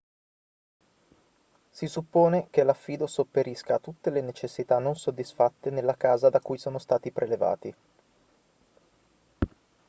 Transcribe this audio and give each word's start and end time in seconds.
si 1.69 1.85
suppone 1.85 2.47
che 2.49 2.63
l'affido 2.63 3.05
sopperisca 3.05 3.75
a 3.75 3.79
tutte 3.79 4.09
le 4.09 4.21
necessità 4.21 4.79
non 4.79 4.95
soddisfatte 4.95 5.69
nella 5.69 5.95
casa 5.95 6.29
da 6.31 6.39
cui 6.39 6.57
sono 6.57 6.79
stati 6.79 7.11
prelevati 7.11 7.75